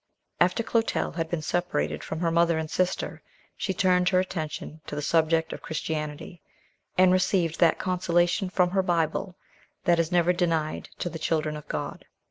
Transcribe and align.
After 0.39 0.63
Clotel 0.63 1.11
had 1.11 1.29
been 1.29 1.43
separated 1.43 2.03
from 2.03 2.21
her 2.21 2.31
mother 2.31 2.57
and 2.57 2.71
sister, 2.71 3.21
she 3.55 3.71
turned 3.71 4.09
her 4.09 4.19
attention 4.19 4.81
to 4.87 4.95
the 4.95 5.01
subject 5.03 5.53
of 5.53 5.61
Christianity, 5.61 6.41
and 6.97 7.11
received 7.13 7.59
that 7.59 7.77
consolation 7.77 8.49
from 8.49 8.71
her 8.71 8.81
Bible 8.81 9.35
that 9.83 9.99
is 9.99 10.11
never 10.11 10.33
denied 10.33 10.89
to 10.97 11.07
the 11.07 11.19
children 11.19 11.55
of 11.55 11.67
God. 11.67 12.05